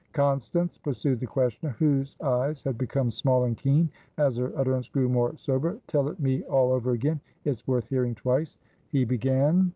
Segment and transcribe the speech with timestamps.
[0.13, 5.07] "Constance," pursued the questioner, whose eyes had become small and keen as her utterance grew
[5.07, 7.19] more sober, "tell it me all over again.
[7.45, 8.57] It's worth hearing twice.
[8.91, 9.69] He began?"